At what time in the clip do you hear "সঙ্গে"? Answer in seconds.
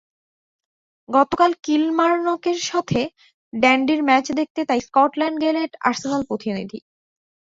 2.69-3.03